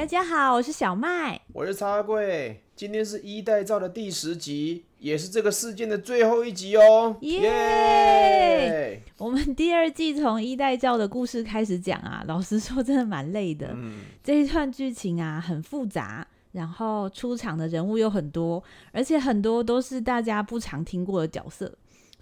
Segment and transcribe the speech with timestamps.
[0.00, 2.62] 大家好，我是小麦，我是茶贵。
[2.74, 7.14] 今天是一代照的第十集，也是这个事件的最后一集哦。
[7.20, 9.02] 耶！
[9.18, 13.72] 我们第二季从一代造的故事开始讲啊，老实说真的蛮累的。
[13.74, 21.70] 嗯，这一段剧情啊很复杂，然后出场的人物又很多，而且很多都是大家不常听过的角色，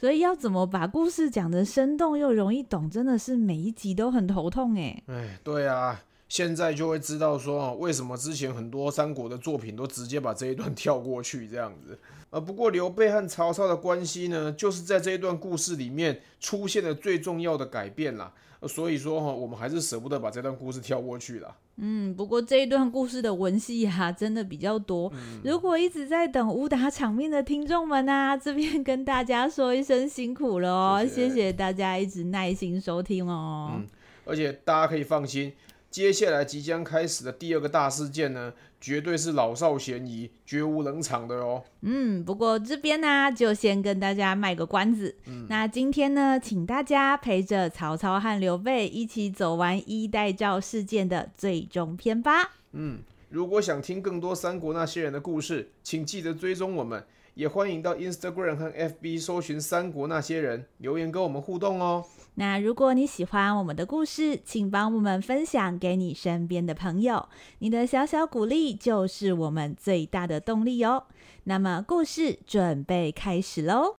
[0.00, 5.00] 所以要怎么把故事讲得生动又容易懂，真的是每一集都很头痛哎。
[5.06, 6.02] 哎，对啊。
[6.28, 11.98] 现在就会知道说，为什么之前很多三国的作品都直接把这一段 跳过去这样子。
[12.30, 18.32] 呃，不过刘备和曹操的关系呢，就是在这一段故事里面出现了最重要的改变啦。
[18.66, 21.56] 所以说哈，我们还是舍不得把这段故事跳过去啦。
[21.76, 25.10] 嗯，不过这一段故事的文戏哈，真的比较多。
[25.14, 33.70] 嗯、如果一直在等武打场面的听众们啊，这边跟大家说一声辛苦了哦，谢谢，谢谢大家一直耐心收听哦。
[33.76, 33.86] 嗯，
[34.24, 35.52] 而且大家可以放心。
[35.90, 41.64] 接下来即将开始的第二个大事件呢，绝对是老少咸宜、绝无冷场的哦。
[41.80, 45.16] 嗯，不过这边呢，就先跟大家卖个关子。
[45.26, 52.52] 嗯，那今天呢，请大家陪着曹操和刘备一起走完一代赵事件的最终篇吧。
[52.72, 62.04] 嗯，如果想听更多三国那些人的故事，请记得追踪我们，也欢迎到 Instagram 和 FB 搜寻三国那些人，留言跟我们互动哦。
[62.40, 67.28] 那如果你喜欢我们的故事，请帮我们分享给你身边的朋友。
[67.58, 71.02] 你的小小鼓励就是我们最大的动力哦。
[71.42, 73.96] 那么故事准备开始喽！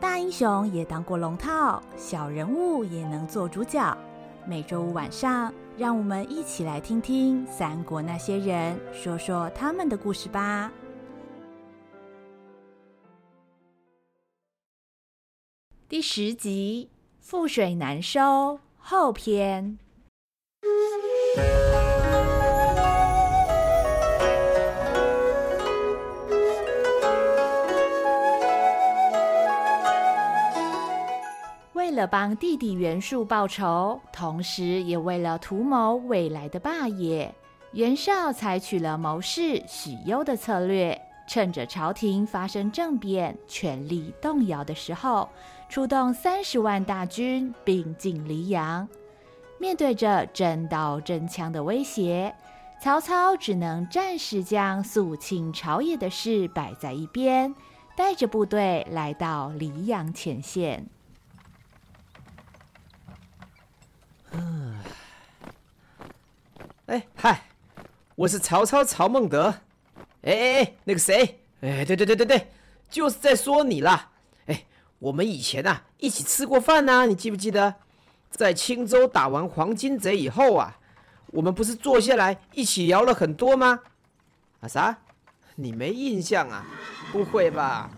[0.00, 3.96] 大英雄也当过龙套，小人物也能做主角。
[4.44, 10.70] 每周五晚上，让我们一起来听听三国那些人说说他们的故事吧。
[15.88, 16.90] 第十集
[17.26, 18.20] 《覆水难收》
[18.76, 19.78] 后篇。
[31.90, 37.34] 为了帮弟弟袁术报仇，同时也为了图谋未来的霸业，
[37.72, 40.96] 袁绍采取了谋士许攸的策略，
[41.26, 45.28] 趁着朝廷发生政变、权力动摇的时候，
[45.68, 48.88] 出动三十万大军兵进黎阳。
[49.58, 52.32] 面对着真刀真枪的威胁，
[52.80, 57.52] 曹操只能暂时将肃清朝野的事摆在一边，
[57.96, 60.86] 带着部队来到黎阳前线。
[66.90, 67.42] 哎嗨，
[68.16, 69.54] 我是曹操曹孟德。
[70.22, 71.40] 哎哎哎，那个谁？
[71.60, 72.48] 哎，对对对对对，
[72.88, 74.10] 就是在说你啦。
[74.46, 74.64] 哎，
[74.98, 77.76] 我们以前啊一起吃过饭呐，你记不记得？
[78.28, 80.78] 在青州打完黄金贼以后啊，
[81.28, 83.78] 我们不是坐下来一起聊了很多吗？
[84.58, 84.98] 啊啥？
[85.54, 86.66] 你没印象啊？
[87.12, 87.88] 不会吧？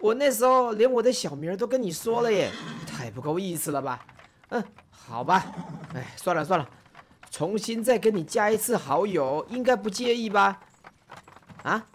[0.00, 2.50] 我那时候连我的小名都跟你说了耶，
[2.88, 4.04] 太不够意思了吧？
[4.48, 4.60] 嗯。
[4.90, 5.46] 好吧，
[5.94, 6.68] 哎，算了算了，
[7.32, 10.60] 重新再跟你加一次好友，应该不介意吧？
[11.62, 11.86] 啊，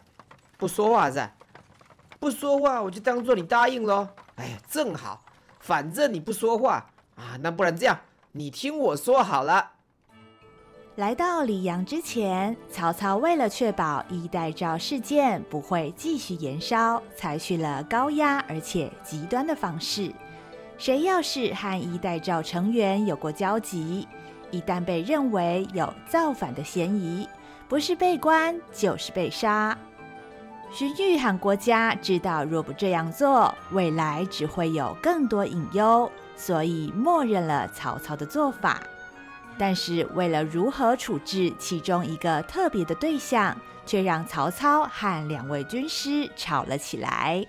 [0.58, 1.32] 不说话噻？
[2.20, 4.08] 不说话我就当做你答应喽。
[4.38, 5.24] 哎，正好，
[5.60, 8.00] 反正你不说话啊，那不然这样，
[8.32, 9.74] 你听我说好了。
[10.96, 20.12] 来到李阳之前，曹操为了确保一代诏事件不会继续延烧，采取了高压而且极端的方式。
[20.80, 24.08] 谁要是和一代诏成员有过交集，
[24.52, 27.28] 一旦被认为有造反的嫌疑，
[27.68, 29.78] 不是被关就是被杀。
[30.72, 38.82] 荀彧和郭嘉知道，若不这样做，未来只会有更多隐忧，所以默认了曹操的做法。
[39.58, 47.46] 但是为了如何处置其中一个特别的对象，却让曹操和两位军师吵了起来。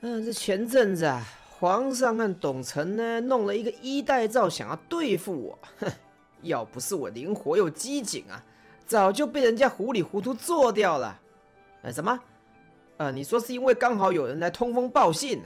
[0.00, 1.22] 嗯，这前阵子啊。
[1.62, 5.56] 皇上和董承呢，弄了一个衣带诏，想要对付我。
[5.78, 5.88] 哼，
[6.42, 8.42] 要不是我灵活又机警啊，
[8.84, 11.20] 早就被人家糊里糊涂做掉了。
[11.82, 12.18] 呃，什么？
[12.96, 15.40] 呃，你说是因为刚好有人来通风报信？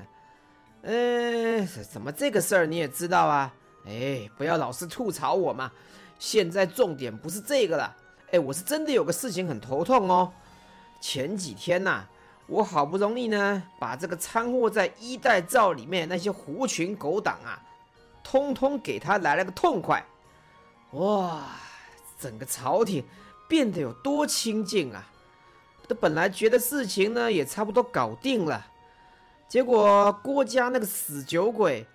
[0.80, 3.54] 呃，怎么这个事儿你也知道啊？
[3.84, 5.70] 哎，不要老是吐槽我嘛。
[6.18, 7.94] 现在重点不是这个了。
[8.30, 10.32] 哎，我是真的有个事情很头痛哦。
[10.98, 12.06] 前几天呐、
[12.46, 17.60] 我好不容易呢，把这个掺和在一代赵里面那些狐群狗党啊，
[18.22, 20.04] 通通给他来了个痛快，
[20.92, 21.42] 哇！
[22.18, 23.04] 整个朝廷
[23.46, 25.06] 变得有多清静啊！
[25.86, 28.66] 这本来觉得事情呢也差不多搞定了，
[29.48, 31.86] 结果郭家那个死酒鬼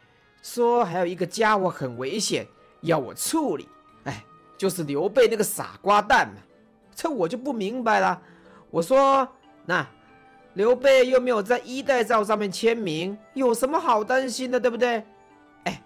[0.43, 2.45] 说还有一个家伙很危险，
[2.81, 3.67] 要我处理。
[4.03, 4.23] 哎，
[4.57, 6.35] 就是刘备那个傻瓜蛋嘛。
[6.93, 8.21] 这我就不明白了。
[8.69, 9.27] 我说
[9.65, 9.85] 那
[10.53, 15.03] 刘备又没有在衣带诏上面签名，有什么好担心的，对不对？
[15.63, 15.81] 哎，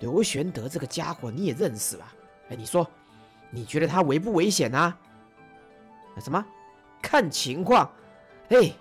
[0.00, 2.12] 刘玄德这个家伙你也认识吧？
[2.50, 2.86] 哎，你说，
[3.50, 4.96] 你觉得他危不危险啊？
[6.20, 6.44] 什么？
[7.02, 7.90] 看情况。
[8.48, 8.72] 哎。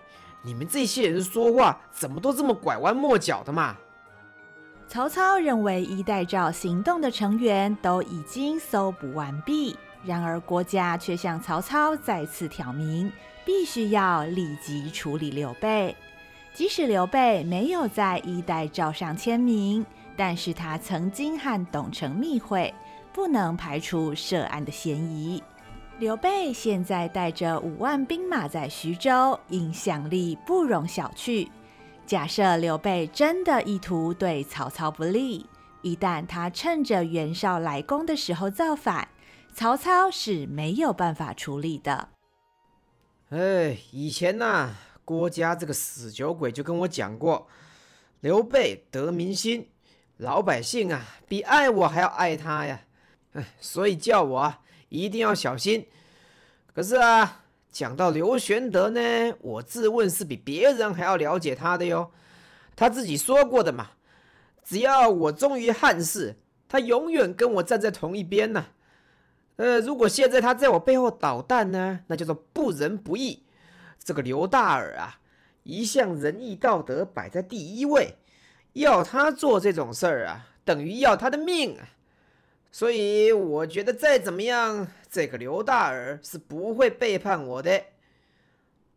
[0.43, 3.75] 你们这些人说话怎么都这么拐弯抹角的嘛？
[4.87, 13.11] 曹操认为衣带诏行动的成员都已经搜捕完毕，然而郭嘉却向曹操再次挑明，
[13.45, 15.95] 必须要立即处理刘备。
[16.53, 19.85] 即使刘备没有在衣带诏上签名，
[20.17, 22.73] 但是他曾经和董承密会，
[23.13, 25.43] 不能排除涉案的嫌疑。
[25.99, 31.47] 刘备现在带着五万兵马在徐州，影响力不容小觑。
[32.05, 35.45] 假设刘备真的意图对曹操不利，
[35.81, 39.07] 一旦他趁着袁绍来攻的时候造反，
[39.53, 42.09] 曹操是没有办法处理的。
[43.29, 47.47] 哎，以前呐、郭嘉这个死酒鬼就跟我讲过，
[48.19, 49.69] 刘备得民心，
[50.17, 52.81] 老百姓啊比爱我还要爱他呀。
[53.33, 54.61] 哎， 所以叫我啊。
[54.89, 55.87] 一定要小心。
[56.73, 62.11] 可是啊，讲到刘玄德呢，我自问是比别人还要了解他的哟。
[62.75, 63.91] 他自己说过的嘛，
[64.63, 66.37] 只要我忠于汉室，
[66.69, 68.67] 他永远跟我站在同一边呢。
[69.57, 73.43] 呃，如果现在他在我背后捣蛋呢，那叫做不仁不义。
[74.03, 75.19] 这个刘大耳啊，
[75.63, 78.15] 一向仁义道德摆在第一位，
[78.73, 81.87] 要他做这种事儿啊，等于要他的命啊。
[82.71, 87.81] 所以我觉得再怎么样，这个刘大耳是不会背叛我的。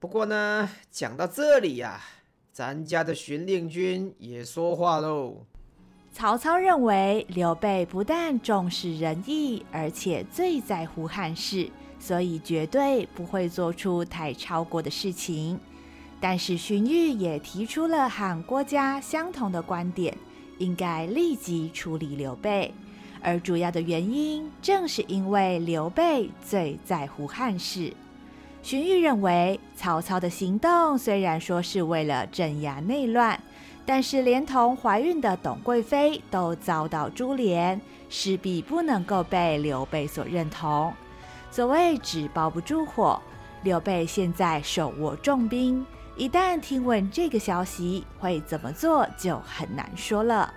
[0.01, 2.01] 不过呢，讲到这里呀，
[2.53, 5.47] 咱家的巡令军也说话喽。
[6.13, 11.71] 曹操认为刘备不但重视仁义，而且最在乎汉室，
[12.01, 15.59] 所以绝对不会做出太超过的事情。
[16.21, 20.17] 但是荀彧也提出了和郭嘉相同的观点，
[20.59, 22.75] 应该立即处理刘备。
[23.21, 27.93] 而主要的原因，正是因为刘备最在乎汉室。
[28.61, 33.41] 荀彧认为，曹操的行动虽然说是为了镇压内乱，
[33.89, 37.81] 但是连同怀孕的董贵妃都遭到株连，
[38.11, 40.93] 势必不能够被刘备所认同。
[41.51, 43.19] 所谓纸包不住火，
[43.63, 45.87] 刘备现在手握重兵，
[46.17, 50.53] 一旦听闻这个消息，会怎么做就很难说了。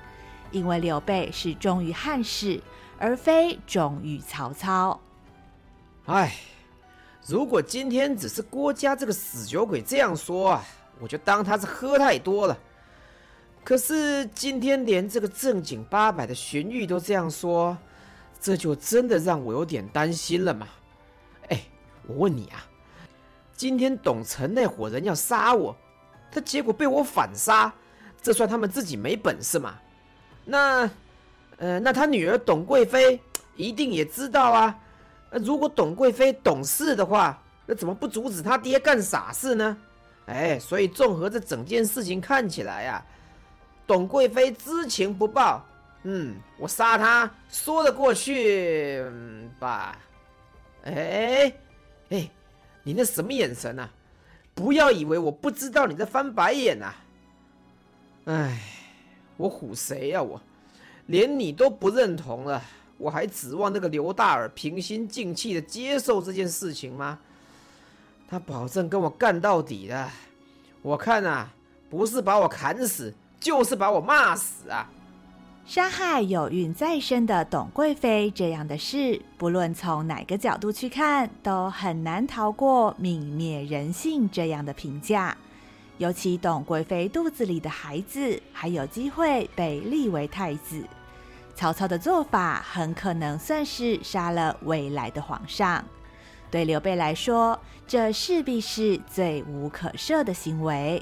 [0.51, 2.61] 因为刘备是忠于汉室，
[2.99, 4.99] 而非忠于曹操。
[6.05, 6.35] 哎，
[7.25, 10.63] 如果今天只是郭嘉这个死酒鬼这样说啊，
[10.99, 12.57] 我就当他是喝太多了。
[13.63, 17.77] 可是今天连这个正经八百的荀彧都这样说，
[18.39, 20.67] 这就真的让我有点担心了嘛。
[21.49, 21.61] 哎，
[22.07, 22.65] 我问你啊，
[23.55, 25.75] 今天董承那伙人要杀我，
[26.31, 27.71] 他结果被我反杀，
[28.21, 29.75] 这算他们自己没本事吗？
[30.43, 30.89] 那，
[31.57, 33.21] 呃，那他女儿董贵妃
[33.55, 34.75] 一定也知道啊。
[35.43, 39.77] 如果董贵妃懂事的话，那怎么不阻止他爹干傻事呢？
[40.25, 43.05] 哎，所以综合这整件事情看起来啊，
[43.91, 45.65] 董贵妃知情不报，
[46.03, 49.97] 嗯，我杀他说得过去，嗯，吧？
[50.85, 51.53] 哎，
[52.09, 52.31] 哎，
[52.83, 53.89] 你那什么眼神啊？
[54.55, 56.95] 不要以为我不知道你在翻白眼呐，啊！
[58.27, 58.61] 哎。
[59.35, 60.23] 我唬谁呀？
[60.23, 60.39] 我
[61.07, 62.63] 连你都不认同了，
[62.97, 67.19] 我还指望那个刘大耳平心静气的接受这件事情吗？
[68.29, 70.09] 他保证跟我干到底的。
[70.81, 71.51] 我看啊，
[71.89, 74.87] 不是把我砍死，就是把我骂死啊！
[75.65, 85.35] 杀害有孕在身的董贵妃这样的事，不论从哪个角度去看，都很难逃过泯灭人性这样的评价。
[85.97, 90.83] 尤其董贵妃肚子里的孩子还有机会被立为太子，
[91.55, 95.83] 曹操的做法很可能算是杀了未来的皇上。
[96.49, 97.57] 对刘备来说，
[97.87, 101.01] 这势必是罪无可赦的行为。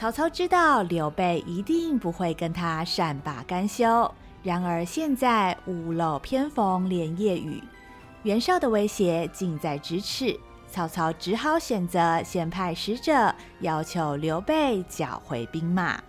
[0.00, 4.10] 曹操知道刘备一定不会跟他善罢甘休，
[4.42, 7.62] 然而现在屋漏偏逢连夜雨，
[8.22, 10.40] 袁绍的威胁近在咫尺。
[10.70, 16.02] 曹操只好选择先派使者要求刘备缴回兵马。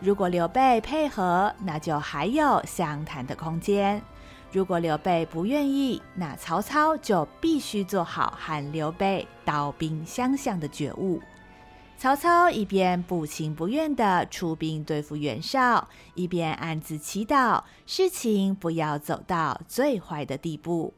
[0.00, 4.00] 如果刘备配合，那就还有相谈的空间；
[4.50, 11.22] 如果刘备不愿意，那曹操就必须做好和刘备刀兵相向的觉悟。
[12.00, 20.94] 曹操一边不情不愿地出兵对付袁绍，一边暗自祈祷事情不要走到最坏的地步。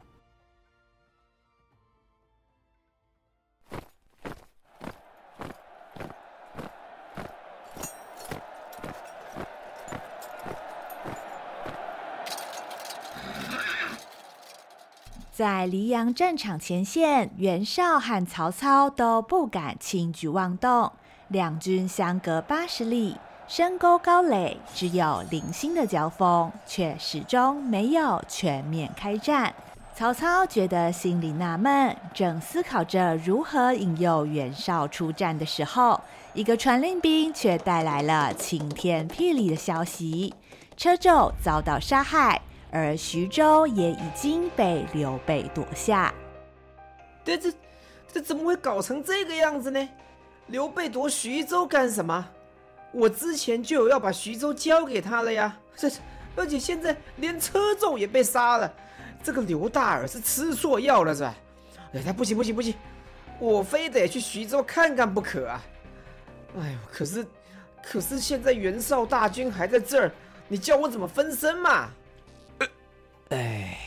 [15.41, 20.93] 在黎阳战场前线，袁绍和曹操都不敢轻举妄动，
[21.29, 23.17] 两军相隔八十里，
[23.49, 29.55] 深沟高垒，只有零星的交锋，却始终没有全面开战。
[29.95, 35.99] 曹操觉得心里纳闷，正思考着如何引诱袁绍出战的时候，
[36.35, 40.35] 一个传令兵却带来了晴天霹雳的消息：
[40.77, 42.43] 车胄遭到杀害。
[42.71, 46.13] 而徐州也已经被刘备夺下。
[47.25, 47.53] 这这
[48.13, 49.89] 这怎么会搞成这个样子呢？
[50.47, 52.29] 刘备夺徐州干什么？
[52.93, 55.57] 我之前就有要把徐州交给他了呀！
[55.77, 55.89] 这
[56.35, 58.73] 而且现在连车胄也被杀了，
[59.23, 61.35] 这个刘大耳是吃错药了是吧？
[61.95, 62.75] 哎，他不行不行不行，
[63.39, 65.63] 我非得去徐州看看不可啊！
[66.59, 67.25] 哎呦，可是
[67.81, 70.11] 可是现在袁绍大军还在这儿，
[70.49, 71.91] 你叫我怎么分身嘛？
[73.31, 73.79] 哎，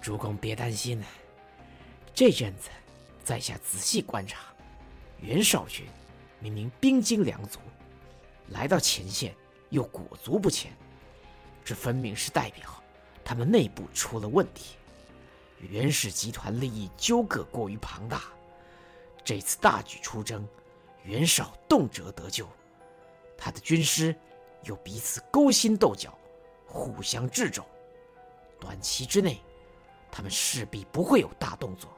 [0.00, 1.06] 主公别担心了。
[2.14, 2.68] 这阵子，
[3.24, 4.54] 在下仔细观察，
[5.20, 5.86] 袁绍军
[6.38, 7.58] 明明兵精粮足，
[8.50, 9.34] 来到前线
[9.70, 10.72] 又裹足不前，
[11.64, 12.80] 这分明是代表
[13.24, 14.76] 他们内部出了问题。
[15.58, 18.22] 袁氏集团利益纠葛过于庞大，
[19.24, 20.46] 这次大举出征，
[21.02, 22.48] 袁绍动辄得咎，
[23.36, 24.14] 他的军师
[24.62, 26.16] 又彼此勾心斗角，
[26.64, 27.66] 互相掣肘。
[28.60, 29.40] 短期之内，
[30.10, 31.90] 他们势必不会有大动作。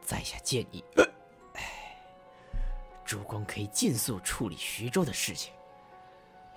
[0.00, 0.82] 在下建议，
[1.54, 1.96] 哎，
[3.04, 5.52] 主公可以尽速处理徐州的事情，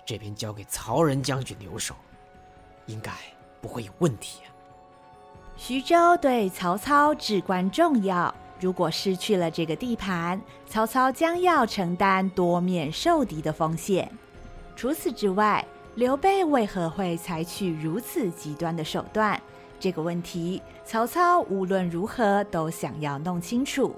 [0.04, 1.94] 这边交给曹仁将军留守，
[2.86, 3.12] 应该
[3.60, 4.48] 不会有问题啊。
[5.56, 14.10] 徐州对曹操至关重要，如果失去了这个地盘，曹操将要承担多面受敌的风险。
[14.74, 15.64] 除此之外，
[15.96, 19.40] 刘备为何会采取如此极端的手段？
[19.80, 23.96] 这个问题，曹操无论如何都想要弄清楚。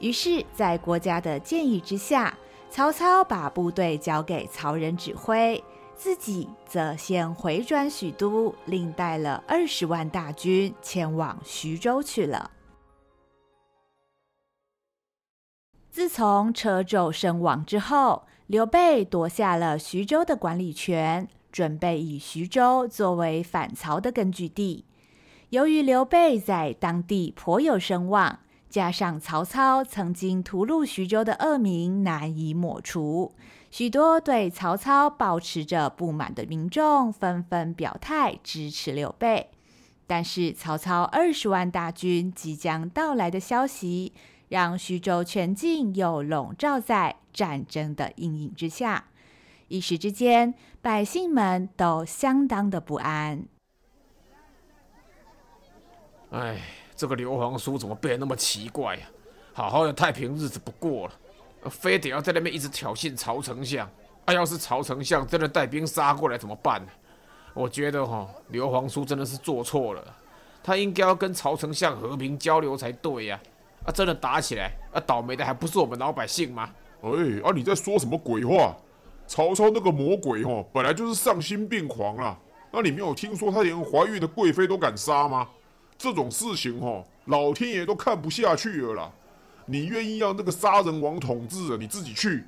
[0.00, 2.34] 于是，在国家的建议之下，
[2.70, 5.62] 曹操把部队交给曹仁指挥，
[5.94, 12.50] 自己则先回转许都，另带了二十万大军前往徐州去了。
[15.90, 24.84] 自从车胄身亡之后，刘备夺下了徐州的管理权，准备以徐州作为反曹的根据地。
[25.48, 28.38] 由于刘备在当地颇有声望，
[28.70, 33.32] 加上曹操曾经屠戮徐州的恶名难以抹除，
[33.72, 39.50] 许多对曹操保持着不满的民众纷纷表态支持刘备。
[40.06, 44.12] 但是曹操二十万大军即将到来的消息，
[44.48, 49.08] 让徐州全境又笼罩在战争的阴影之下，
[49.68, 53.44] 一时之间，百姓们都相当的不安。
[56.30, 56.60] 哎，
[56.94, 59.06] 这个刘皇叔怎么变得那么奇怪呀？
[59.52, 63.88] 好好的太平日子不过了，非得要在那边一直挑衅曹丞相。
[64.26, 66.92] 啊，要是曹丞相真的带兵杀过来怎么办呢？
[67.54, 70.16] 我觉得哈，刘皇叔真的是做错了，
[70.62, 73.40] 他应该要跟曹丞相和平交流才对呀。
[73.92, 76.70] 真的打起来，啊，倒霉的还不是我们老百姓吗？
[77.02, 77.10] 哎，
[77.44, 78.76] 啊，你在说什么鬼话？
[79.26, 82.38] 曹操那个魔鬼哦，本来就是丧心病狂啦。
[82.70, 85.48] 那你没有听说他连怀孕的贵妃都敢杀吗？
[85.98, 89.12] 这种事情哦，老天爷都看不下去了啦。
[89.64, 92.44] 你愿意让那个杀人王统治了，你自己去。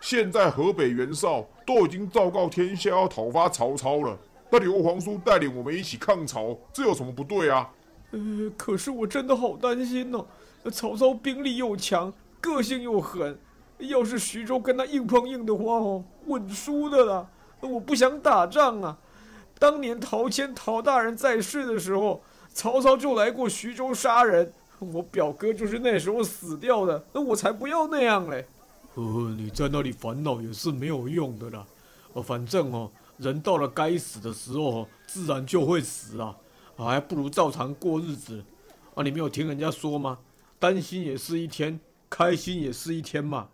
[0.00, 4.16] 现在河北袁绍都已经昭告天下要讨伐曹操了，
[4.50, 7.70] 那刘皇叔带领我们一起抗曹，这有什么不对啊？
[8.12, 8.18] 呃，
[8.56, 10.24] 可是我真的好担心哦。
[10.70, 13.38] 曹操兵力又强，个性又狠，
[13.78, 17.28] 要是徐州跟他硬碰硬的话，哦，稳输的了。
[17.60, 18.98] 我不想打仗啊。
[19.58, 27.02] 当年陶谦陶大人在世的时候，曹操就来过徐州杀人，我表哥就是那时候死掉的。
[27.12, 28.46] 那我才不要那样嘞。
[28.94, 29.02] 呃，
[29.36, 31.66] 你在那里烦恼也是没有用的啦。
[32.12, 36.36] 呃，反正哦，人到了该死的时候，自然就会死啊。
[36.76, 38.44] 还不如照常过日子。
[38.94, 40.18] 啊，你没有听人家说吗？
[40.58, 43.48] 担心也是一天，开心也是一天嘛。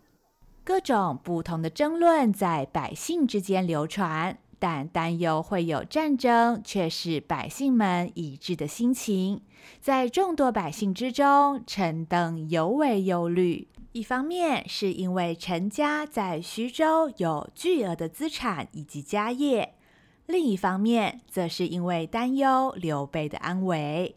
[0.63, 9.41] 各种不同的争论在百姓之间流传，但担忧会有战争，却是百姓们一致的心情。
[9.81, 13.67] 在众多百姓之中，陈登尤为忧虑。
[13.91, 19.75] 一方面是因为陈家在徐州有巨额的资产以及家业，
[20.25, 24.15] 另一方面则是因为担忧刘备的安危。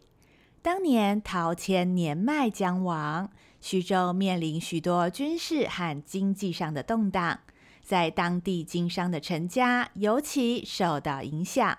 [0.67, 3.31] 当年陶谦年迈将亡，
[3.61, 7.39] 徐州面临许多军事和经济上的动荡，
[7.81, 11.77] 在当地经商的陈家尤其受到影响。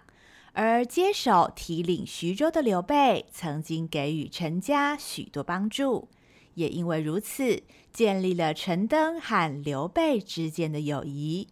[0.54, 6.08] 而接手提领徐州的刘备，曾经给予陈家许多帮助。
[6.54, 11.48] 也因为如此，建立了陈登和刘备之间的友谊。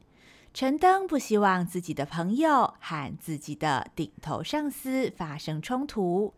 [0.54, 6.32] 陈登不希望自己的朋友和自己的顶头上司发生冲突，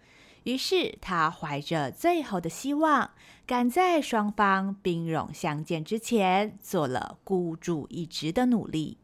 [0.45, 3.11] 于是他怀着最后的希望，
[3.47, 8.99] 赶在双方兵戎相见之前，做了孤注一掷的努力。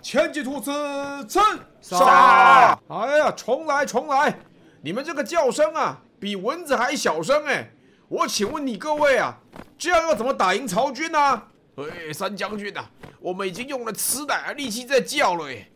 [0.00, 0.70] 前进兔子，
[1.28, 1.40] 噌！
[1.80, 2.76] 杀！
[2.88, 4.36] 哎呀，重来，重来！
[4.82, 7.70] 你们这个叫声啊，比蚊子还小声哎！
[8.08, 9.38] 我请问你各位啊，
[9.78, 11.44] 这样要怎么打赢曹军呢？
[11.76, 15.68] 哎，三将军啊，我们已经用了吃奶的力气在叫了哎！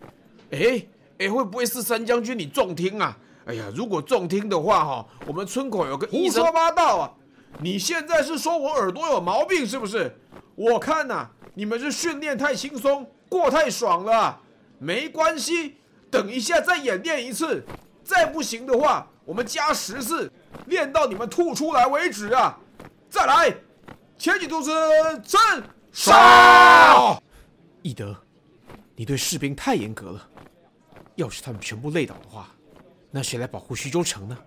[0.50, 0.86] 哎
[1.18, 3.16] 哎，会不会是三将军你重听啊？
[3.46, 6.42] 哎呀，如果重听的话哈，我们村口有个医生。
[6.42, 7.12] 胡说八道啊！
[7.60, 10.14] 你现在是说我耳朵有毛病是不是？
[10.56, 14.40] 我看呐，你们是训练太轻松，过太爽了。
[14.78, 15.76] 没关系，
[16.10, 17.64] 等一下再演练一次。
[18.02, 20.30] 再不行的话，我们加十次，
[20.66, 22.58] 练到你们吐出来为止啊！
[23.08, 23.54] 再来，
[24.18, 24.70] 前几兔子，
[25.24, 27.18] 噌，杀！
[27.82, 28.14] 翼德，
[28.94, 30.28] 你对士兵太严格了。
[31.16, 32.48] 要是他们全部累倒的话，
[33.10, 34.38] 那谁来保护徐州城呢？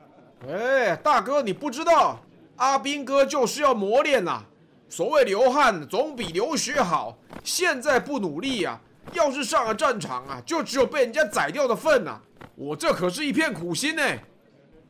[0.47, 2.19] 哎，大哥，你不知道，
[2.55, 4.45] 阿兵哥就是要磨练呐、啊。
[4.87, 12.21] 所谓流汗总比流血好，现在不努力呀、啊，要是上了战场啊，就只有被人家宰掉的份呐、啊。
[12.55, 14.03] 我这可是一片苦心呢。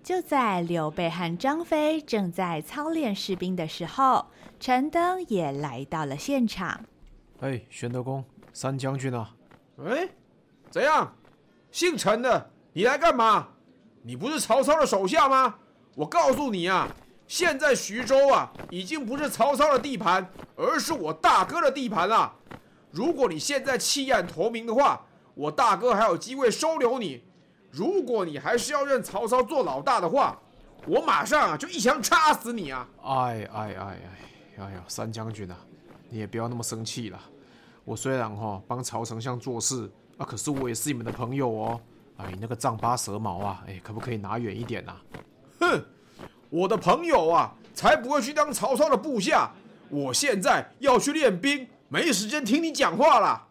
[0.01, 4.25] 就在刘备和张飞正在操练士兵的时候，
[4.59, 6.86] 陈登也来到了现场。
[7.41, 9.36] 哎，玄德公，三将军啊！
[9.86, 10.08] 哎，
[10.69, 11.13] 怎样？
[11.71, 13.47] 姓陈的，你来干嘛？
[14.01, 15.55] 你不是曹操的手下吗？
[15.95, 16.88] 我告诉你啊，
[17.27, 22.34] 现在徐州啊，已经不是曹操的地盘，而是我大哥的地盘了。
[22.91, 25.05] 如果你现在弃暗投明的话，
[25.36, 27.23] 我大哥还有机会收留你。
[27.69, 30.39] 如果你还是要认曹操做老大的话，
[30.88, 32.88] 我马上啊就一枪插死你啊！
[33.03, 33.99] 哎哎哎哎，
[34.58, 35.58] 哎呀，三将军啊，
[36.10, 37.19] 你也不要那么生气了。
[37.84, 41.82] 我虽然哈、帮曹丞相做事啊，可是我也是你们的朋友哦。
[42.17, 45.01] 哎，那个丈八蛇矛啊，哎，可不可以拿远一点、啊？
[45.60, 45.84] 哼，
[46.49, 49.51] 我的朋友啊，才不会去当曹操的部下。
[49.89, 53.47] 我现在要去练兵，没时间听你讲话了。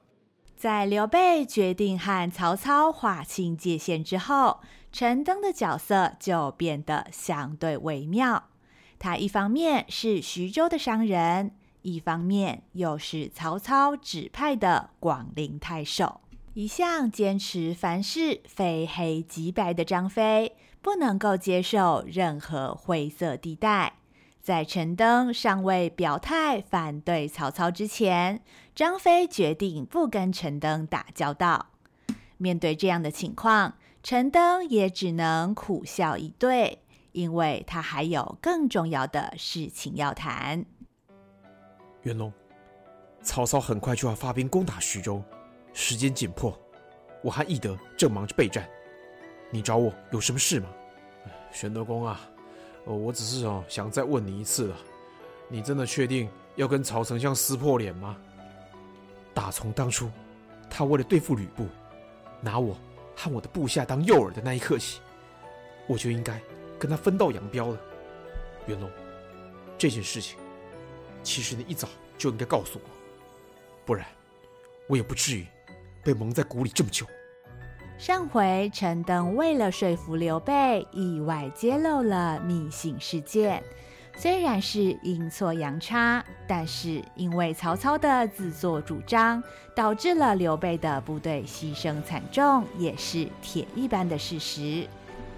[0.54, 4.60] 在刘备决定和曹操划清界限之后，
[4.92, 8.50] 陈登的角色就变得相对微妙。
[8.98, 16.20] 他一方面是徐州的商人，一方面又是曹操指派的广陵太守。
[16.54, 23.94] 一向坚持凡事非黑即白的张飞，不能够接受任何灰色地带。
[24.40, 28.42] 在陈登尚未表态反对曹操之前，
[28.74, 31.66] 张飞决定不跟陈登打交道。
[32.38, 36.80] 面对这样的情况，陈登也只能苦笑以对，
[37.12, 40.64] 因为他还有更重要的事情要谈。
[42.02, 42.32] 元龙，
[43.22, 45.22] 曹操很快就要发兵攻打徐州，
[45.80, 46.58] 时间紧迫，
[47.22, 48.68] 我和翼德正忙着备战，
[49.48, 50.68] 你找我有什么事吗？
[51.52, 52.28] 玄德公啊。
[52.84, 54.76] 呃，我只是哦想再问你一次了，
[55.46, 58.16] 你真的确定要跟曹丞相撕破脸吗？
[59.32, 60.10] 打从当初，
[60.68, 61.68] 他为了对付吕布，
[62.40, 62.76] 拿我
[63.14, 65.00] 和我的部下当诱饵的那一刻起，
[65.86, 66.42] 我就应该
[66.76, 67.78] 跟他分道扬镳了。
[68.66, 68.90] 元龙，
[69.78, 70.36] 这件事情，
[71.22, 71.88] 其实你一早
[72.18, 72.90] 就应该告诉我，
[73.86, 74.04] 不然
[74.88, 75.46] 我也不至于
[76.08, 77.04] 被蒙在鼓里这么久。
[77.98, 83.62] 上回陈登为了说服刘备，意外揭露了密信事件，
[84.16, 89.42] 虽然是阴错阳差，但是因为曹操的自作主张，
[89.76, 94.88] 导致了刘备的部队牺牲惨重，也是铁一般的事实。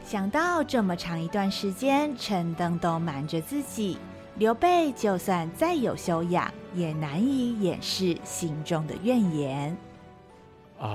[0.04, 3.98] 想到这么长一段时间，陈登都瞒着自己，
[4.36, 9.76] 刘备就算再有修养，也难以掩饰心中的怨言。
[10.80, 10.88] 哎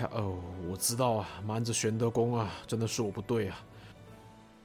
[0.00, 0.38] 呀哦，
[0.70, 3.58] 我知道啊，瞒着玄德公啊，真的是我不对啊。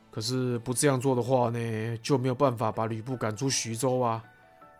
[0.09, 4.23] 可是不这样做的话呢，就没有办法把吕布赶出徐州啊。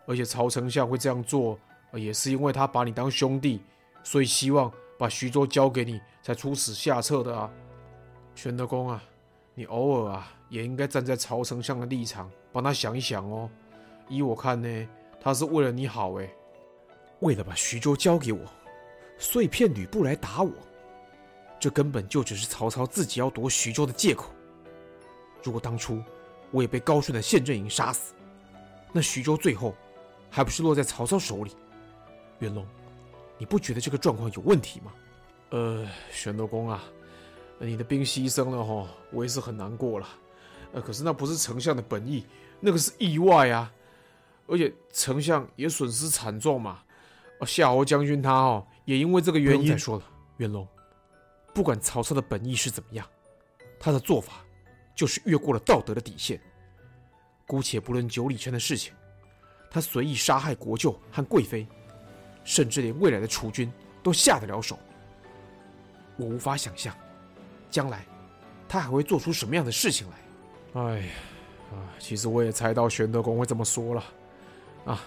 [0.06, 1.58] 而且曹丞相会这样做，
[1.92, 3.60] 也是因为他把你当兄弟，
[4.02, 7.50] 所以希望把徐州交给你，才出此下策的啊。
[8.34, 9.02] 玄德公啊，
[9.54, 13.50] 你偶尔啊，也应该站在曹丞相的立场，帮他想一想哦。
[14.08, 14.88] 依我看呢，
[15.20, 16.28] 他是为了你好哎，
[17.20, 18.40] 为了把徐州交给我，
[19.18, 20.52] 所以骗吕布来打我，
[21.58, 24.30] 这根本就只是曹操自己要夺徐州的借口。
[25.42, 26.02] 如果当初
[26.50, 28.14] 我也被高顺的陷阵营杀死，
[28.92, 29.74] 那徐州最后
[30.30, 31.52] 还不是落在曹操手里？
[32.38, 32.66] 元龙，
[33.38, 34.92] 你不觉得这个状况有问题吗？
[35.50, 36.82] 呃，玄德公啊，
[37.58, 40.08] 你的兵牺牲了哈，我也是很难过了。
[40.72, 42.26] 呃，可是那不是丞相的本意，
[42.58, 43.72] 那个是意外啊。
[44.46, 46.80] 而且丞相也损失惨重嘛，
[47.46, 49.68] 夏侯将军他哦，也因为这个原因。
[49.68, 50.04] 再说了，
[50.38, 50.66] 元龙，
[51.52, 53.06] 不管曹操的本意是怎么样，
[53.78, 54.44] 他的做法
[54.94, 56.40] 就是越过了道德的底线。
[57.46, 58.94] 姑且不论九里城的事情，
[59.70, 61.66] 他随意杀害国舅和贵妃，
[62.42, 63.70] 甚至连未来的储君
[64.02, 64.78] 都下得了手。
[66.16, 66.96] 我无法想象，
[67.70, 68.06] 将来
[68.68, 70.80] 他还会做出什么样的事情来。
[70.82, 71.12] 哎呀，
[71.72, 74.04] 啊，其实我也猜到玄德公会这么说了。
[74.86, 75.00] 啊，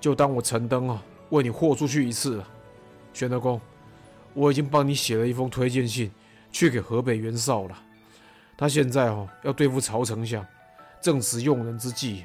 [0.00, 2.48] 就当我陈登啊为你豁出去一次了，
[3.12, 3.60] 玄德公，
[4.34, 6.10] 我已经帮你写了一封推荐信，
[6.50, 7.76] 去给河北袁绍了。
[8.56, 10.44] 他现在哦要对付曹丞相，
[11.00, 12.24] 正值用人之际，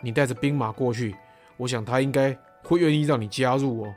[0.00, 1.16] 你带着兵马过去，
[1.56, 3.94] 我想他应该会愿意让你加入哦。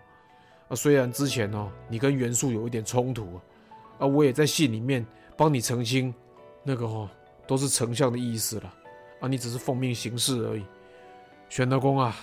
[0.70, 3.40] 啊，虽然之前哦你跟袁术有一点冲突，
[3.98, 6.14] 啊，我也在信里面帮你澄清，
[6.64, 7.10] 那个哦
[7.46, 8.74] 都是丞相的意思了，
[9.20, 10.64] 啊，你只是奉命行事而已。
[11.50, 12.16] 玄德公啊，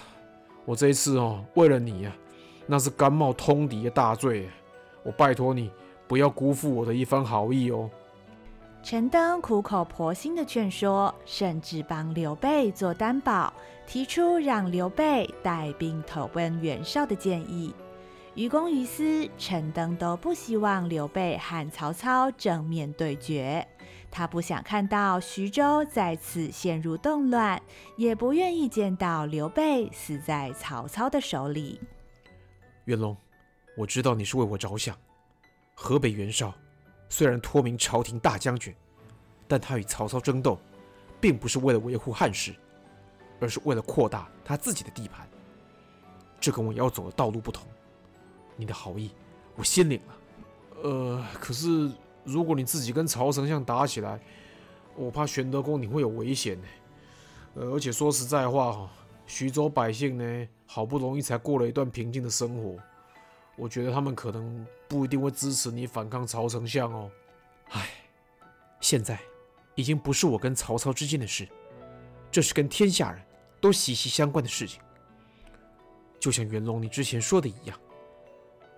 [0.64, 2.16] 我这一次哦，为了你啊，
[2.66, 4.48] 那是甘冒通敌的大罪，
[5.02, 5.70] 我拜托你
[6.08, 7.88] 不要辜负我的一番好意哦。
[8.82, 13.52] 陈登苦口婆心的劝说，甚至帮刘备做担保，
[13.86, 17.74] 提出让刘备带兵投奔袁绍的建议。
[18.34, 23.66] 于公于私，陈登都不希望刘备和曹操正面对决。
[24.10, 27.60] 他不想看到徐州再次陷入动乱，
[27.96, 31.80] 也不愿意见到刘备死在曹操的手里。
[32.86, 33.16] 袁龙，
[33.76, 34.96] 我知道你是为我着想。
[35.74, 36.54] 河北袁绍
[37.08, 38.74] 虽然托名朝廷大将军，
[39.46, 40.58] 但他与曹操争斗，
[41.20, 42.54] 并不是为了维护汉室，
[43.40, 45.28] 而是为了扩大他自己的地盘。
[46.40, 47.66] 这跟我要走的道路不同。
[48.56, 49.10] 你的好意，
[49.56, 50.16] 我心领了。
[50.82, 51.90] 呃，可是。
[52.28, 54.20] 如果你自己跟曹丞相打起来，
[54.96, 56.66] 我怕玄德公你会有危险呢。
[57.54, 58.90] 呃，而且说实在话哈，
[59.26, 62.78] 徐州百姓呢，好不容易才过了一段平静的生活，
[63.56, 67.10] 我觉得他们可能不一定会支持你反抗曹丞相哦。
[67.70, 67.88] 唉，
[68.80, 69.18] 现在
[69.74, 71.48] 已经不是我跟曹操之间的事，
[72.30, 73.20] 这是跟天下人
[73.60, 74.80] 都息息相关的事情。
[76.20, 77.78] 就像袁龙你之前说的一样，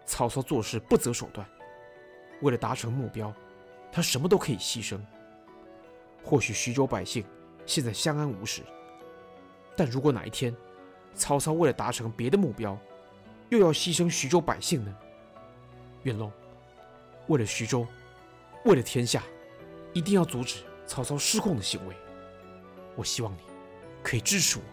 [0.07, 1.47] 曹操做事不择手段。
[2.41, 3.33] 为了达成目标，
[3.93, 4.99] 他什么都可以牺牲。
[6.25, 7.25] 或许徐州百姓
[7.67, 8.63] 现在相安无事，
[9.79, 10.53] 但如果哪一天
[11.15, 12.77] 曹操为了达成别的目标，
[13.49, 14.93] 又要牺牲徐州百姓呢？
[16.03, 16.33] 袁龙，
[17.29, 17.87] 为了徐州，
[18.65, 19.23] 为了天下，
[19.93, 21.95] 一定要阻止曹操失控的行为。
[22.97, 23.39] 我希望你
[24.03, 24.65] 可以支持我。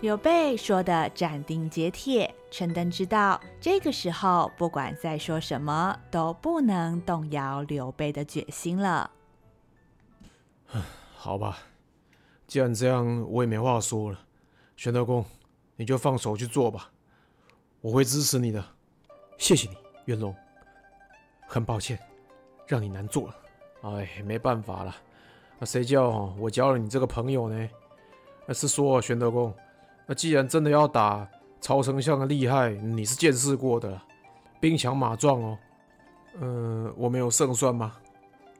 [0.00, 9.08] 刘备说的斩钉截铁，陈登知道这个时候不管再说什么都不能动摇刘备的决心了。
[11.14, 11.58] 好吧，
[12.48, 14.18] 既然这样，我也没话说了。
[14.82, 15.24] 玄德公，
[15.76, 16.90] 你就放手去做吧，
[17.80, 18.60] 我会支持你的。
[19.38, 20.34] 谢谢你，元龙。
[21.46, 21.96] 很抱歉，
[22.66, 23.36] 让你难做了。
[23.82, 24.96] 哎，没办法了，
[25.60, 27.70] 那谁叫我交了你这个朋友呢？
[28.44, 29.54] 那是说玄德公。
[30.04, 31.28] 那既然真的要打，
[31.60, 34.02] 曹丞相的厉害，你是见识过的，
[34.58, 35.58] 兵强马壮哦。
[36.40, 37.96] 嗯、呃，我没有胜算吗？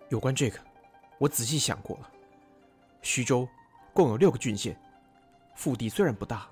[0.09, 0.61] 有关这个，
[1.19, 2.09] 我仔细想过了。
[3.01, 3.49] 徐州
[3.93, 4.81] 共有六个郡县，
[5.55, 6.49] 腹地虽然不大，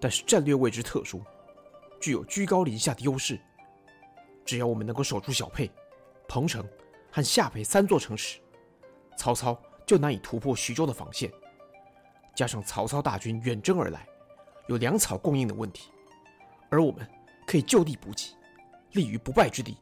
[0.00, 1.22] 但是战略位置特殊，
[2.00, 3.40] 具有居高临下的优势。
[4.44, 5.70] 只要我们能够守住小沛、
[6.28, 6.66] 彭城
[7.10, 8.40] 和下邳三座城池，
[9.16, 11.30] 曹操就难以突破徐州的防线。
[12.34, 14.06] 加上曹操大军远征而来。
[14.68, 15.90] 有粮草供应的问题，
[16.70, 17.06] 而我们
[17.44, 18.36] 可以就地补给，
[18.92, 19.76] 立于不败之地。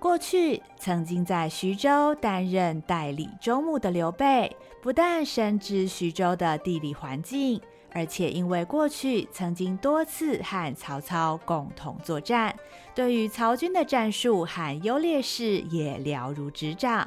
[0.00, 7.60] 过去曾经在徐州担任代理州牧的刘备，不但深知徐州的地理环境，
[7.92, 12.56] 而且因为过去曾经多次和曹操共同作战，
[12.94, 17.06] 对于曹军的战术和优劣势也了如指掌。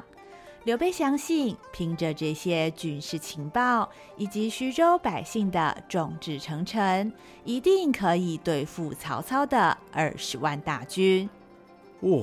[0.62, 7.12] 刘备相信，凭着这些军事情报以及徐州百姓的众志成城，
[7.44, 11.28] 一定可以对付曹操的二十万大军。
[12.00, 12.22] 哇，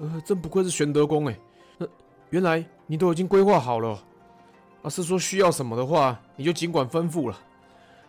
[0.00, 1.38] 呃，真不愧是玄德公哎，
[1.78, 1.88] 呃，
[2.30, 4.02] 原来你都已经规划好了。
[4.82, 7.38] 啊，是说需要什么的话，你就尽管吩咐了。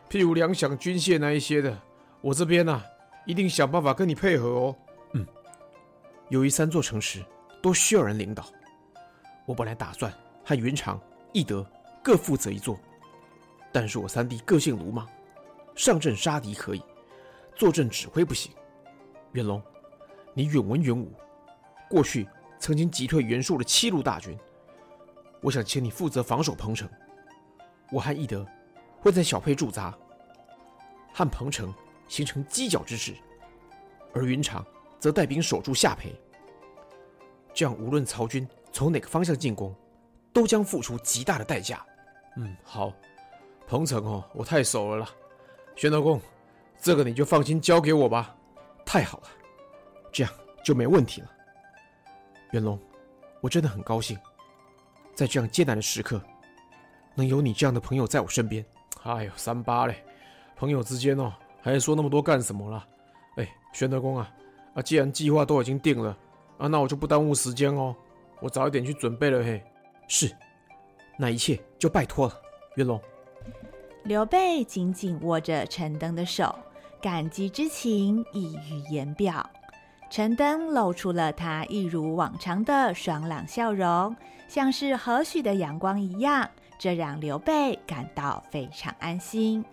[0.10, 1.77] 譬如粮饷、军械那一些的，
[2.21, 2.82] 我这边啊，
[3.25, 4.75] 一定想办法跟你配合哦。
[5.12, 5.27] 嗯，
[6.30, 7.21] 由于三座城池
[7.62, 8.45] 都需要人领导，
[9.45, 10.10] 我本来打算
[10.45, 10.97] 和云长、
[11.34, 11.65] 翼德
[12.01, 12.80] 各负责一座，
[13.73, 15.06] 但是我三弟个性鲁莽，
[15.75, 16.82] 上阵杀敌可以，
[17.54, 18.49] 坐镇指挥不行。
[19.34, 19.62] 元龙，
[20.34, 21.12] 你远文远武，
[21.91, 22.25] 过去
[22.58, 24.39] 曾经击退袁术的七路大军，
[25.41, 26.88] 我想请你负责防守彭城。
[27.91, 28.47] 我和翼德
[29.01, 29.93] 会在小沛驻扎，
[31.12, 31.73] 和彭城
[32.08, 33.13] 形成犄角之势，
[34.13, 34.65] 而云长
[35.01, 36.15] 则带兵守住下邳。
[37.54, 39.75] 这样无论曹军从哪个方向进攻，
[40.32, 41.86] 都将付出极大的代价。
[42.38, 42.93] 嗯，好，
[43.67, 45.10] 彭城哦，我太熟了啦。
[45.75, 46.21] 玄德公，
[46.82, 48.34] 这个你就放心交给我吧。
[48.86, 49.27] 太好了，
[50.13, 50.32] 这样
[50.63, 51.32] 就没问题了。
[52.51, 52.79] 元龙，
[53.39, 54.17] 我真的很高兴，
[55.15, 56.21] 在这样艰难的时刻，
[57.15, 58.65] 能有你这样的朋友在我身边。
[59.03, 60.03] 哎呦，三八嘞，
[60.55, 62.85] 朋友之间哦，还说那么多干什么了？
[63.37, 64.31] 哎，玄德公啊，
[64.75, 66.17] 啊，既然计划都已经定了，
[66.57, 67.95] 啊，那我就不耽误时间哦，
[68.41, 69.63] 我早一点去准备了嘿。
[70.07, 70.29] 是，
[71.17, 72.41] 那一切就拜托了，
[72.75, 72.99] 元龙。
[74.03, 76.53] 刘备紧紧握着陈登的手。
[77.01, 79.49] 感激之情溢于言表，
[80.12, 84.13] 陈登露出了他一如往常的爽朗笑容，
[84.45, 89.63] 像是和煦的阳光一样，这让刘备感到非常安心。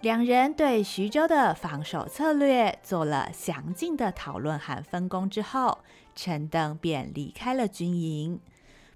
[0.00, 5.78] 两人对徐州的防守策略做了详尽的讨论和分工之后，
[6.14, 8.38] 陈登便离开了军营。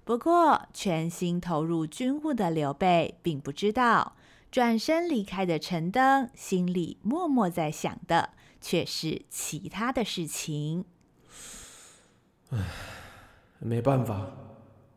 [0.05, 4.13] 不过，全心投入军务的刘备并不知道。
[4.49, 10.85] 转身离开的陈登，心里默默在想的却是其他的事情。
[12.49, 12.57] 唉，
[13.59, 14.27] 没办法，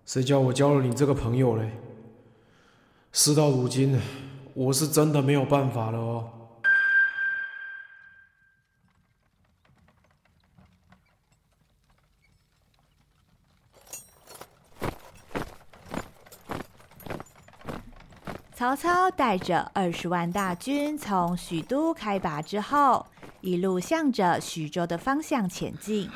[0.07, 1.73] 谁叫我交了你这个朋友嘞？
[3.13, 4.01] 事到如今，
[4.55, 6.40] 我是真的没有办法了哦。
[18.61, 23.07] 曹操带着二十万大军从许都开拔之后，
[23.41, 26.11] 一路向着徐州的方向前进。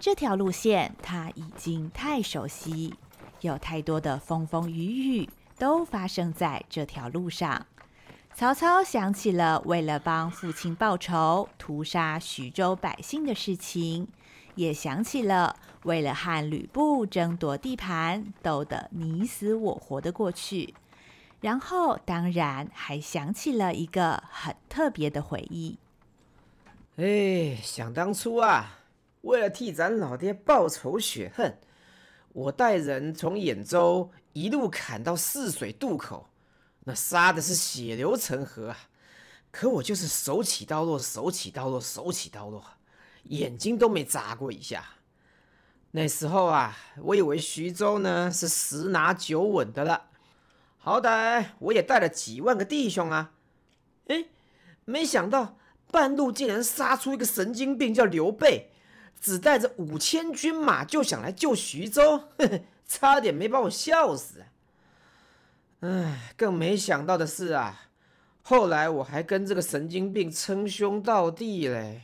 [0.00, 2.94] 这条路线他已经太熟悉，
[3.42, 7.64] 有太多的风风雨雨都发生在这条路上。
[8.34, 14.08] 曹操想起了为了帮父亲报仇屠杀徐州百姓的事情，
[14.56, 20.74] 也想起了为了和吕布争夺地盘斗得你死我活的过去。
[21.40, 25.78] 然后，当然还想起了一个很特别的回忆。
[26.96, 28.80] 哎，想当初啊，
[29.20, 31.56] 为了替咱老爹报仇雪恨，
[32.32, 36.28] 我带人从兖州一路砍到泗水渡口，
[36.80, 38.78] 那杀的是血流成河啊！
[39.52, 42.64] 可我就是手起刀落，手起刀落，手起刀落，
[43.24, 44.84] 眼睛都没眨过一下。
[45.92, 50.06] 那时候啊，我以为徐州呢是十拿九稳的了。
[50.88, 53.32] 好歹我也带了几万个弟兄啊！
[54.06, 54.24] 哎，
[54.86, 55.58] 没想到
[55.90, 58.70] 半路竟然杀出一个神经病，叫刘备，
[59.20, 64.42] 只带着五千军马就想来救徐州，呵呵，差点没把我笑死。
[65.80, 67.90] 哎，更没想到的是啊，
[68.40, 72.00] 后来我还跟这个神经病称兄道弟嘞。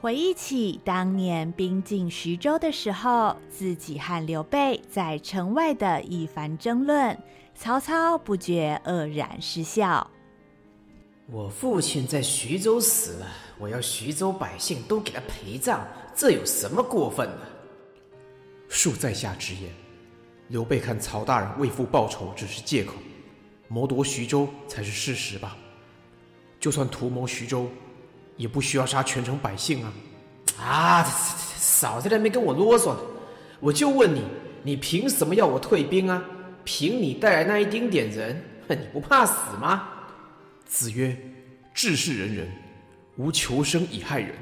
[0.00, 7.18] 回忆起当年兵进徐州的时候，自己和刘备在城外的一番争论，
[7.56, 10.08] 曹操不觉愕然失笑。
[11.26, 13.26] 我父亲在徐州死了，
[13.58, 15.80] 我要徐州百姓都给他陪葬，
[16.14, 17.40] 这有什么过分的？
[18.70, 19.68] 恕在下直言，
[20.46, 22.94] 刘备看曹大人为父报仇只是借口，
[23.66, 25.56] 谋夺徐州才是事实吧？
[26.60, 27.66] 就算图谋徐州。
[28.38, 29.92] 也不需要杀全城百姓啊！
[30.58, 31.04] 啊，
[31.58, 33.00] 少在那边跟我啰嗦了！
[33.60, 34.22] 我就问你，
[34.62, 36.24] 你凭什么要我退兵啊？
[36.64, 39.88] 凭你带来那一丁点人，你不怕死吗？
[40.64, 41.16] 子曰
[41.74, 42.48] ：“治世仁人，
[43.16, 44.34] 无求生以害人，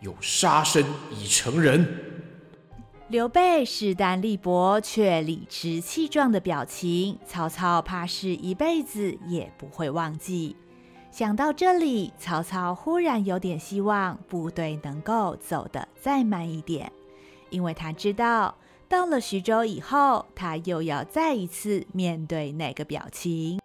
[0.00, 1.86] 有杀身以成仁。”
[3.08, 10.54] 刘备势单力薄却理直气壮的表情，曹操怕是一辈子也不会忘记。
[11.10, 16.90] 想到这里，曹操忽然有点希望部队能够走得再慢一点，
[17.50, 18.56] 因为他知道
[18.88, 23.58] 到了徐州以后，他又要再一次面对那个表情。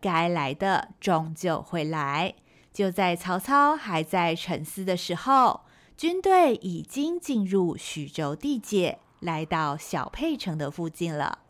[0.00, 2.34] 该来的终究会来。
[2.72, 5.62] 就在曹操还在沉思的时候，
[5.96, 11.45] 军队已经进入徐州地界，来到小沛城的附近了。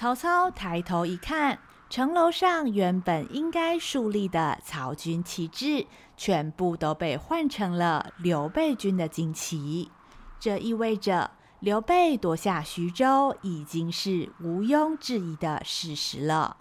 [0.00, 1.58] 曹操抬头一看，
[1.90, 5.86] 城楼上原本应该竖立的曹军旗帜，
[6.16, 9.90] 全部都被换成了刘备军的旌旗。
[10.38, 16.56] 这意味着刘备夺下徐州已经是毋庸置疑的事实了。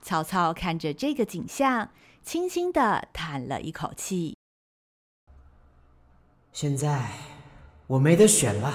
[0.00, 1.90] 曹操看着这个景象，
[2.22, 4.34] 轻轻地叹了一口气。
[6.52, 7.10] 现在
[7.86, 8.72] 我没得选了，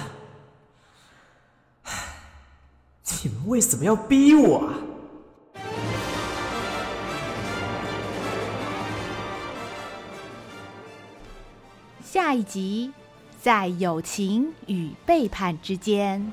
[3.24, 4.78] 你们为什么要逼我啊？
[12.04, 12.92] 下一集，
[13.40, 16.32] 在友情与背叛之间。